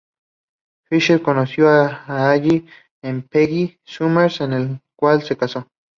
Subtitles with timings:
[0.89, 2.65] Fisher conoció allí
[3.03, 5.67] a Peggy Summers, con la cual se casó.